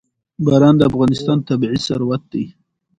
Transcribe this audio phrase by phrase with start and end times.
[0.45, 2.45] باران د افغانستان طبعي ثروت دی.